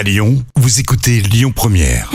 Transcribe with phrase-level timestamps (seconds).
[0.00, 2.10] À Lyon, vous écoutez Lyon Première.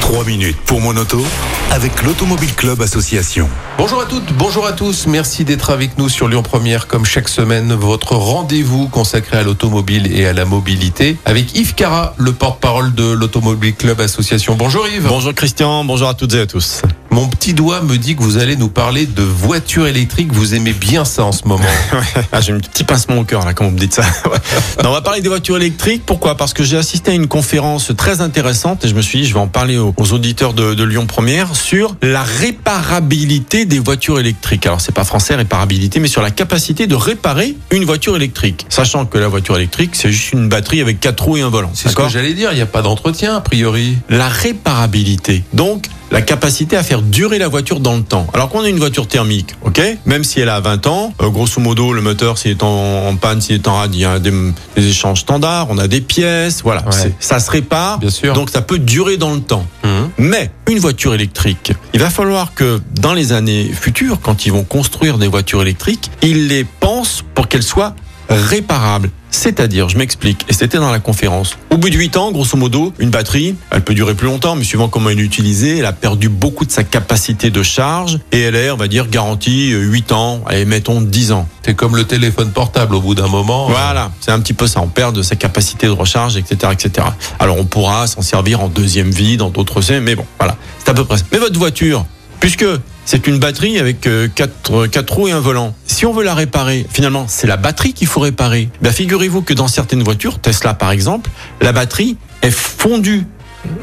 [0.00, 1.24] Trois minutes pour mon auto
[1.70, 3.48] avec l'Automobile Club Association.
[3.78, 5.06] Bonjour à toutes, bonjour à tous.
[5.06, 10.12] Merci d'être avec nous sur Lyon Première, comme chaque semaine, votre rendez-vous consacré à l'automobile
[10.12, 14.56] et à la mobilité avec Yves Cara, le porte-parole de l'Automobile Club Association.
[14.56, 15.06] Bonjour Yves.
[15.06, 16.82] Bonjour Christian, bonjour à toutes et à tous.
[17.14, 20.32] Mon petit doigt me dit que vous allez nous parler de voitures électriques.
[20.32, 21.62] Vous aimez bien ça en ce moment.
[22.32, 24.02] Ah, j'ai un petit pincement au cœur là quand vous me dites ça.
[24.82, 26.02] Non, on va parler des voitures électriques.
[26.04, 26.36] Pourquoi?
[26.36, 29.34] Parce que j'ai assisté à une conférence très intéressante et je me suis dit je
[29.34, 34.18] vais en parler aux, aux auditeurs de, de Lyon Première sur la réparabilité des voitures
[34.18, 34.66] électriques.
[34.66, 39.06] Alors c'est pas français réparabilité, mais sur la capacité de réparer une voiture électrique, sachant
[39.06, 41.70] que la voiture électrique c'est juste une batterie avec quatre roues et un volant.
[41.74, 42.50] C'est ce que j'allais dire.
[42.50, 43.98] Il n'y a pas d'entretien, a priori.
[44.08, 45.44] la réparabilité.
[45.52, 48.26] Donc, la capacité à faire durer la voiture dans le temps.
[48.32, 51.60] Alors qu'on a une voiture thermique, ok Même si elle a 20 ans, euh, grosso
[51.60, 54.18] modo, le moteur, s'il est en, en panne, s'il est en rade, il y a
[54.20, 54.32] des,
[54.76, 56.84] des échanges standards, on a des pièces, voilà.
[56.86, 57.12] Ouais.
[57.18, 58.32] Ça se répare, Bien sûr.
[58.32, 59.66] donc ça peut durer dans le temps.
[59.82, 60.10] Mhm.
[60.18, 64.64] Mais une voiture électrique, il va falloir que dans les années futures, quand ils vont
[64.64, 67.94] construire des voitures électriques, ils les pensent pour qu'elles soient
[68.28, 69.10] réparables.
[69.30, 71.58] C'est-à-dire, je m'explique, et c'était dans la conférence.
[71.70, 74.62] Au bout de 8 ans, grosso modo, une batterie, elle peut durer plus longtemps, mais
[74.62, 78.42] suivant comment elle est utilisée, elle a perdu beaucoup de sa capacité de charge, et
[78.42, 81.48] elle est, on va dire, garantie euh, 8 ans, allez, mettons 10 ans.
[81.64, 82.94] C'est comme le téléphone portable.
[82.94, 83.68] Au bout d'un moment.
[83.68, 84.80] Voilà, c'est un petit peu ça.
[84.80, 87.08] On perd de sa capacité de recharge, etc., etc.
[87.38, 90.90] Alors on pourra s'en servir en deuxième vie, dans d'autres scènes, mais bon, voilà, c'est
[90.90, 91.24] à peu près ça.
[91.32, 92.04] Mais votre voiture,
[92.38, 92.66] puisque
[93.04, 96.34] c'est une batterie avec euh, quatre, quatre roues et un volant, si on veut la
[96.34, 98.68] réparer, finalement, c'est la batterie qu'il faut réparer.
[98.82, 103.26] Ben, figurez-vous que dans certaines voitures, Tesla par exemple, la batterie est fondue,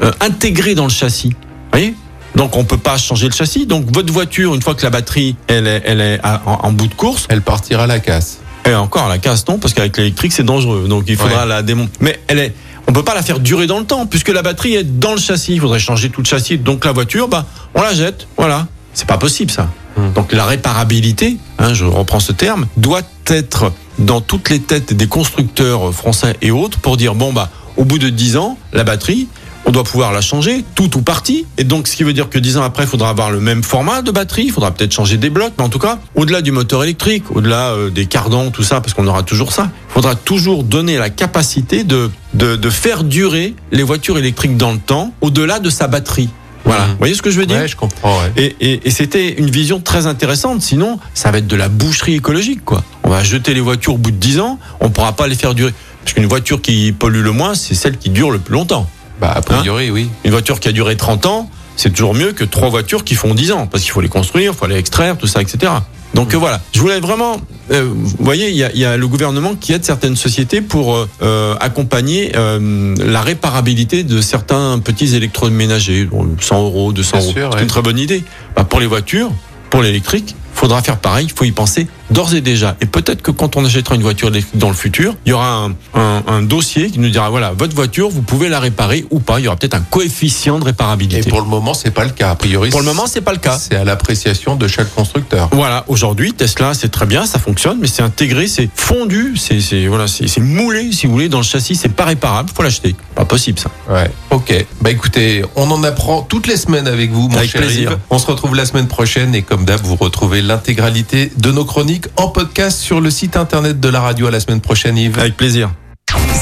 [0.02, 1.30] euh, intégrée dans le châssis.
[1.30, 1.94] Vous voyez?
[2.34, 3.66] Donc on peut pas changer le châssis.
[3.66, 6.72] Donc votre voiture, une fois que la batterie elle est, elle est à- en- en
[6.72, 8.38] bout de course, Elle partira à la casse.
[8.64, 10.86] et encore, la casse, non, parce qu'avec l'électrique, c'est dangereux.
[10.88, 11.48] Donc, il faudra Ouais.
[11.48, 11.92] la démonter.
[12.00, 12.54] Mais elle est,
[12.88, 15.20] on peut pas la faire durer dans le temps, puisque la batterie est dans le
[15.20, 15.52] châssis.
[15.54, 16.58] Il faudrait changer tout le châssis.
[16.58, 18.26] Donc, la voiture, bah, on la jette.
[18.36, 18.68] Voilà.
[18.94, 19.68] C'est pas possible, ça.
[20.14, 25.06] Donc, la réparabilité, hein, je reprends ce terme, doit être dans toutes les têtes des
[25.06, 29.28] constructeurs français et autres pour dire, bon, bah, au bout de 10 ans, la batterie,
[29.64, 31.46] on doit pouvoir la changer, tout ou partie.
[31.56, 33.62] Et donc, ce qui veut dire que 10 ans après, il faudra avoir le même
[33.62, 36.52] format de batterie, il faudra peut-être changer des blocs, mais en tout cas, au-delà du
[36.52, 40.14] moteur électrique, au-delà euh, des cardans, tout ça, parce qu'on aura toujours ça, il faudra
[40.14, 45.12] toujours donner la capacité de, de, de faire durer les voitures électriques dans le temps,
[45.20, 46.28] au-delà de sa batterie.
[46.64, 46.86] Voilà.
[46.86, 48.18] Vous voyez ce que je veux dire Ouais, je comprends.
[48.22, 48.32] ouais.
[48.36, 50.62] et, et, et c'était une vision très intéressante.
[50.62, 52.82] Sinon, ça va être de la boucherie écologique, quoi.
[53.02, 55.54] On va jeter les voitures au bout de 10 ans, on pourra pas les faire
[55.54, 55.72] durer.
[56.04, 58.88] Parce qu'une voiture qui pollue le moins, c'est celle qui dure le plus longtemps.
[59.20, 60.08] Bah, a priori, oui.
[60.24, 63.34] Une voiture qui a duré 30 ans, c'est toujours mieux que trois voitures qui font
[63.34, 65.72] 10 ans, parce qu'il faut les construire, il faut les extraire, tout ça, etc.
[66.14, 67.40] Donc euh, voilà, je voulais vraiment,
[67.70, 70.60] euh, vous voyez, il y a, il y a le gouvernement qui aide certaines sociétés
[70.60, 77.26] pour euh, accompagner euh, la réparabilité de certains petits électroménagers, Bon, 100 euros, 200 Bien
[77.26, 77.32] euros.
[77.34, 77.62] c'est ouais.
[77.62, 78.24] une très bonne idée.
[78.54, 79.30] Bah, pour les voitures,
[79.70, 82.76] pour l'électrique, faudra faire pareil, il faut y penser d'ores et déjà.
[82.80, 85.48] Et peut-être que quand on achètera une voiture électrique dans le futur, il y aura
[85.64, 89.20] un, un- un dossier qui nous dira voilà, votre voiture, vous pouvez la réparer ou
[89.20, 89.40] pas.
[89.40, 91.28] Il y aura peut-être un coefficient de Et réparabilité.
[91.30, 92.30] pour le moment, c'est pas le cas.
[92.30, 93.58] A priori, Pour le moment, c'est pas le cas.
[93.58, 95.48] c'est à l'appréciation de chaque constructeur.
[95.52, 100.06] Voilà, aujourd'hui, Tesla, c'est très bien, ça fonctionne, mais c'est intégré, c'est fondu, c'est voilà,
[100.06, 102.94] c'est c'est moulé, si vous voulez, dans le châssis, c'est pas réparable, faut l'acheter.
[103.14, 103.70] Pas possible ça.
[103.90, 104.10] Ouais.
[104.30, 104.66] Ok.
[104.80, 107.92] Bah écoutez, on en apprend toutes les semaines avec vous, mon Avec cher plaisir.
[107.92, 107.98] Yves.
[108.10, 112.01] On se retrouve la semaine prochaine et comme d'hab, vous retrouvez l'intégralité de nos chroniques
[112.16, 114.26] en podcast sur le site internet de la radio.
[114.26, 115.18] À la semaine prochaine, Yves.
[115.18, 115.70] Avec plaisir.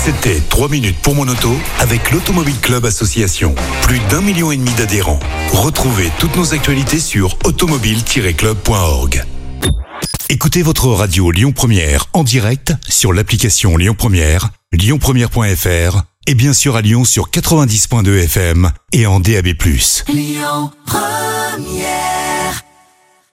[0.04, 3.54] C'était 3 minutes pour mon auto avec l'Automobile Club Association.
[3.82, 5.21] Plus d'un million et demi d'adhérents.
[5.53, 9.25] Retrouvez toutes nos actualités sur automobile-club.org.
[10.31, 16.77] Écoutez votre radio Lyon Première en direct sur l'application Lyon Première, lyonpremière.fr et bien sûr
[16.77, 19.48] à Lyon sur 90.2 FM et en DAB+.
[20.09, 22.20] Lyon Première